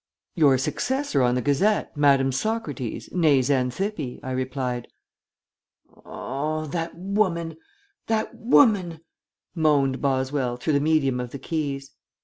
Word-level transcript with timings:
"Your 0.33 0.57
successor 0.57 1.21
on 1.21 1.35
the 1.35 1.43
Gazette, 1.43 1.95
Madame 1.95 2.31
Socrates, 2.31 3.07
nee 3.11 3.39
Xanthippe," 3.43 4.19
I 4.23 4.31
replied. 4.31 4.87
"Oh, 6.07 6.65
that 6.65 6.97
woman 6.97 7.57
that 8.07 8.33
woman!" 8.33 9.01
moaned 9.53 10.01
Boswell, 10.01 10.57
through 10.57 10.73
the 10.73 10.79
medium 10.79 11.19
of 11.19 11.29
the 11.29 11.37
keys. 11.37 11.91